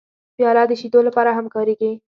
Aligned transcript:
پیاله 0.37 0.63
د 0.67 0.71
شیدو 0.81 0.99
لپاره 1.07 1.31
هم 1.37 1.45
کارېږي. 1.55 1.91